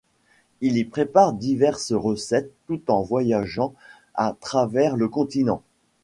[0.61, 3.75] Il y prépare diverses recettes tout en voyageant
[4.15, 5.61] à travers le continent.